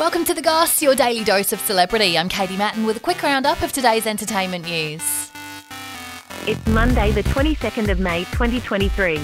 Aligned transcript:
Welcome 0.00 0.24
to 0.24 0.32
The 0.32 0.40
Goss, 0.40 0.80
your 0.80 0.94
daily 0.94 1.24
dose 1.24 1.52
of 1.52 1.60
celebrity. 1.60 2.16
I'm 2.16 2.30
Katie 2.30 2.56
Mattin 2.56 2.86
with 2.86 2.96
a 2.96 3.00
quick 3.00 3.22
roundup 3.22 3.60
of 3.60 3.70
today's 3.70 4.06
entertainment 4.06 4.64
news. 4.64 5.30
It's 6.46 6.66
Monday, 6.68 7.12
the 7.12 7.22
22nd 7.24 7.90
of 7.90 8.00
May, 8.00 8.20
2023. 8.32 9.20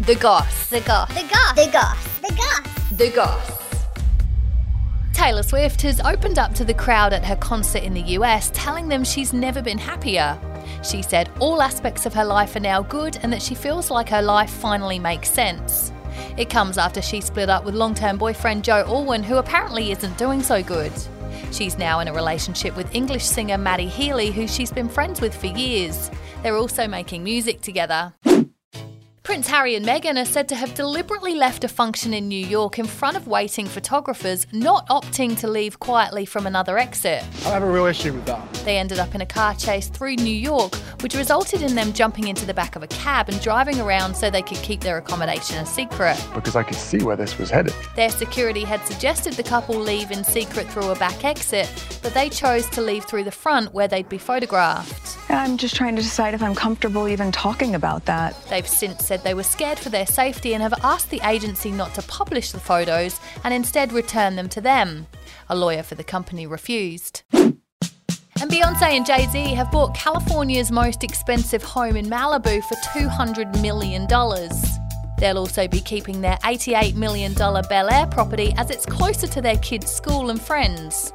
The 0.00 0.14
Goss. 0.14 0.70
The 0.70 0.80
goss. 0.80 1.08
The 1.12 1.28
goss. 1.28 1.54
The 1.54 1.70
goss. 1.70 2.20
The 2.20 2.34
goss. 2.34 2.90
The 2.92 3.10
Goss. 3.10 3.86
Taylor 5.12 5.42
Swift 5.42 5.82
has 5.82 6.00
opened 6.00 6.38
up 6.38 6.54
to 6.54 6.64
the 6.64 6.72
crowd 6.72 7.12
at 7.12 7.26
her 7.26 7.36
concert 7.36 7.82
in 7.82 7.92
the 7.92 8.16
US, 8.16 8.50
telling 8.54 8.88
them 8.88 9.04
she's 9.04 9.34
never 9.34 9.60
been 9.60 9.76
happier. 9.76 10.40
She 10.82 11.02
said 11.02 11.28
all 11.40 11.60
aspects 11.60 12.06
of 12.06 12.14
her 12.14 12.24
life 12.24 12.56
are 12.56 12.60
now 12.60 12.80
good 12.80 13.18
and 13.22 13.30
that 13.34 13.42
she 13.42 13.54
feels 13.54 13.90
like 13.90 14.08
her 14.08 14.22
life 14.22 14.48
finally 14.48 14.98
makes 14.98 15.30
sense. 15.30 15.92
It 16.38 16.48
comes 16.48 16.78
after 16.78 17.02
she 17.02 17.20
split 17.20 17.50
up 17.50 17.64
with 17.64 17.74
long 17.74 17.96
term 17.96 18.16
boyfriend 18.16 18.62
Joe 18.62 18.84
Alwyn, 18.86 19.24
who 19.24 19.38
apparently 19.38 19.90
isn't 19.90 20.16
doing 20.16 20.40
so 20.40 20.62
good. 20.62 20.92
She's 21.50 21.76
now 21.76 21.98
in 21.98 22.06
a 22.06 22.12
relationship 22.12 22.76
with 22.76 22.94
English 22.94 23.24
singer 23.24 23.58
Matty 23.58 23.88
Healy, 23.88 24.30
who 24.30 24.46
she's 24.46 24.70
been 24.70 24.88
friends 24.88 25.20
with 25.20 25.34
for 25.34 25.46
years. 25.46 26.12
They're 26.44 26.56
also 26.56 26.86
making 26.86 27.24
music 27.24 27.60
together. 27.60 28.14
Prince 29.28 29.48
Harry 29.48 29.74
and 29.74 29.84
Meghan 29.84 30.18
are 30.18 30.24
said 30.24 30.48
to 30.48 30.54
have 30.54 30.72
deliberately 30.72 31.34
left 31.34 31.62
a 31.62 31.68
function 31.68 32.14
in 32.14 32.28
New 32.28 32.46
York 32.46 32.78
in 32.78 32.86
front 32.86 33.14
of 33.14 33.26
waiting 33.26 33.66
photographers, 33.66 34.46
not 34.54 34.88
opting 34.88 35.38
to 35.40 35.46
leave 35.46 35.78
quietly 35.78 36.24
from 36.24 36.46
another 36.46 36.78
exit. 36.78 37.22
I 37.44 37.50
have 37.50 37.62
a 37.62 37.70
real 37.70 37.84
issue 37.84 38.14
with 38.14 38.24
that. 38.24 38.50
They 38.64 38.78
ended 38.78 38.98
up 38.98 39.14
in 39.14 39.20
a 39.20 39.26
car 39.26 39.54
chase 39.54 39.88
through 39.88 40.16
New 40.16 40.34
York, 40.34 40.74
which 41.02 41.14
resulted 41.14 41.60
in 41.60 41.74
them 41.74 41.92
jumping 41.92 42.28
into 42.28 42.46
the 42.46 42.54
back 42.54 42.74
of 42.74 42.82
a 42.82 42.86
cab 42.86 43.28
and 43.28 43.38
driving 43.42 43.78
around 43.82 44.14
so 44.14 44.30
they 44.30 44.40
could 44.40 44.56
keep 44.62 44.80
their 44.80 44.96
accommodation 44.96 45.58
a 45.58 45.66
secret. 45.66 46.18
Because 46.34 46.56
I 46.56 46.62
could 46.62 46.76
see 46.76 47.04
where 47.04 47.14
this 47.14 47.36
was 47.36 47.50
headed. 47.50 47.74
Their 47.96 48.08
security 48.08 48.64
had 48.64 48.80
suggested 48.86 49.34
the 49.34 49.42
couple 49.42 49.78
leave 49.78 50.10
in 50.10 50.24
secret 50.24 50.66
through 50.68 50.88
a 50.88 50.98
back 50.98 51.22
exit, 51.26 51.70
but 52.02 52.14
they 52.14 52.30
chose 52.30 52.66
to 52.70 52.80
leave 52.80 53.04
through 53.04 53.24
the 53.24 53.30
front 53.30 53.74
where 53.74 53.88
they'd 53.88 54.08
be 54.08 54.16
photographed. 54.16 55.07
I'm 55.30 55.58
just 55.58 55.76
trying 55.76 55.96
to 55.96 56.02
decide 56.02 56.34
if 56.34 56.42
I'm 56.42 56.54
comfortable 56.54 57.06
even 57.08 57.32
talking 57.32 57.74
about 57.74 58.06
that. 58.06 58.34
They've 58.48 58.66
since 58.66 59.06
said 59.06 59.22
they 59.22 59.34
were 59.34 59.42
scared 59.42 59.78
for 59.78 59.90
their 59.90 60.06
safety 60.06 60.54
and 60.54 60.62
have 60.62 60.74
asked 60.82 61.10
the 61.10 61.20
agency 61.24 61.70
not 61.70 61.94
to 61.94 62.02
publish 62.02 62.52
the 62.52 62.60
photos 62.60 63.20
and 63.44 63.52
instead 63.52 63.92
return 63.92 64.36
them 64.36 64.48
to 64.50 64.60
them. 64.60 65.06
A 65.50 65.56
lawyer 65.56 65.82
for 65.82 65.94
the 65.96 66.04
company 66.04 66.46
refused. 66.46 67.22
And 68.40 68.52
Beyonce 68.52 68.82
and 68.82 69.04
Jay 69.04 69.26
Z 69.26 69.54
have 69.54 69.70
bought 69.70 69.94
California's 69.94 70.70
most 70.70 71.02
expensive 71.02 71.62
home 71.62 71.96
in 71.96 72.06
Malibu 72.06 72.62
for 72.62 72.76
$200 72.98 73.60
million. 73.60 74.06
They'll 75.18 75.38
also 75.38 75.66
be 75.66 75.80
keeping 75.80 76.20
their 76.20 76.36
$88 76.36 76.94
million 76.94 77.34
Bel 77.34 77.90
Air 77.90 78.06
property 78.06 78.54
as 78.56 78.70
it's 78.70 78.86
closer 78.86 79.26
to 79.26 79.42
their 79.42 79.58
kids' 79.58 79.90
school 79.90 80.30
and 80.30 80.40
friends. 80.40 81.12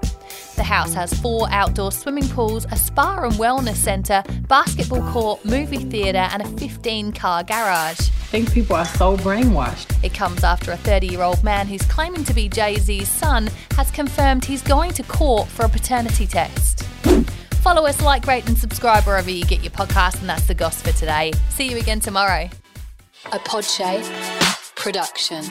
The 0.55 0.63
house 0.63 0.93
has 0.93 1.13
four 1.19 1.47
outdoor 1.49 1.91
swimming 1.91 2.27
pools, 2.29 2.65
a 2.71 2.75
spa 2.75 3.23
and 3.23 3.33
wellness 3.33 3.75
centre, 3.75 4.23
basketball 4.47 5.01
court, 5.11 5.43
movie 5.43 5.83
theatre, 5.85 6.29
and 6.31 6.41
a 6.41 6.47
15 6.57 7.11
car 7.11 7.43
garage. 7.43 7.99
I 7.99 8.35
think 8.35 8.53
people 8.53 8.75
are 8.75 8.85
so 8.85 9.17
brainwashed. 9.17 10.03
It 10.03 10.13
comes 10.13 10.43
after 10.43 10.71
a 10.71 10.77
30 10.77 11.07
year 11.07 11.21
old 11.21 11.43
man 11.43 11.67
who's 11.67 11.83
claiming 11.83 12.23
to 12.25 12.33
be 12.33 12.49
Jay 12.49 12.77
Z's 12.77 13.09
son 13.09 13.49
has 13.75 13.89
confirmed 13.91 14.45
he's 14.45 14.61
going 14.61 14.91
to 14.93 15.03
court 15.03 15.47
for 15.47 15.65
a 15.65 15.69
paternity 15.69 16.27
test. 16.27 16.83
Follow 17.61 17.85
us, 17.85 18.01
like, 18.01 18.27
rate, 18.27 18.47
and 18.47 18.57
subscribe 18.57 19.05
wherever 19.05 19.31
you 19.31 19.45
get 19.45 19.63
your 19.63 19.71
podcast, 19.71 20.19
and 20.19 20.29
that's 20.29 20.47
the 20.47 20.53
goss 20.53 20.81
for 20.81 20.91
today. 20.91 21.31
See 21.49 21.69
you 21.69 21.77
again 21.77 21.99
tomorrow. 21.99 22.49
A 23.31 23.39
Podshape 23.39 24.03
production. 24.75 25.43